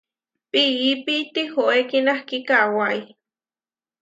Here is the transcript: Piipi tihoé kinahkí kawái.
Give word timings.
Piipi 0.51 1.15
tihoé 1.33 1.79
kinahkí 1.89 2.37
kawái. 2.47 2.99